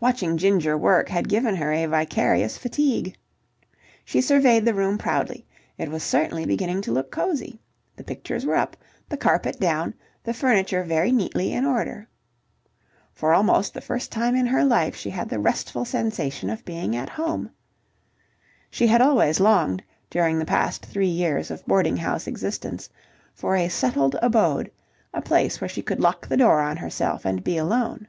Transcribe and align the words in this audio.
Watching 0.00 0.38
Ginger 0.38 0.74
work 0.78 1.06
had 1.10 1.28
given 1.28 1.54
her 1.56 1.70
a 1.70 1.84
vicarious 1.84 2.56
fatigue. 2.56 3.14
She 4.06 4.22
surveyed 4.22 4.64
the 4.64 4.72
room 4.72 4.96
proudly. 4.96 5.46
It 5.76 5.90
was 5.90 6.02
certainly 6.02 6.46
beginning 6.46 6.80
to 6.80 6.92
look 6.92 7.10
cosy. 7.10 7.60
The 7.94 8.02
pictures 8.02 8.46
were 8.46 8.54
up, 8.54 8.78
the 9.10 9.18
carpet 9.18 9.60
down, 9.60 9.92
the 10.24 10.32
furniture 10.32 10.82
very 10.82 11.12
neatly 11.12 11.52
in 11.52 11.66
order. 11.66 12.08
For 13.12 13.34
almost 13.34 13.74
the 13.74 13.82
first 13.82 14.10
time 14.10 14.34
in 14.34 14.46
her 14.46 14.64
life 14.64 14.96
she 14.96 15.10
had 15.10 15.28
the 15.28 15.38
restful 15.38 15.84
sensation 15.84 16.48
of 16.48 16.64
being 16.64 16.96
at 16.96 17.10
home. 17.10 17.50
She 18.70 18.86
had 18.86 19.02
always 19.02 19.40
longed, 19.40 19.82
during 20.08 20.38
the 20.38 20.46
past 20.46 20.86
three 20.86 21.06
years 21.06 21.50
of 21.50 21.66
boarding 21.66 21.98
house 21.98 22.26
existence, 22.26 22.88
for 23.34 23.54
a 23.56 23.68
settled 23.68 24.16
abode, 24.22 24.70
a 25.12 25.20
place 25.20 25.60
where 25.60 25.68
she 25.68 25.82
could 25.82 26.00
lock 26.00 26.26
the 26.28 26.38
door 26.38 26.60
on 26.62 26.78
herself 26.78 27.26
and 27.26 27.44
be 27.44 27.58
alone. 27.58 28.08